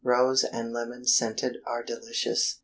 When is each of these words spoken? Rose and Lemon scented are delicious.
Rose 0.03 0.43
and 0.43 0.73
Lemon 0.73 1.05
scented 1.05 1.57
are 1.67 1.83
delicious. 1.83 2.59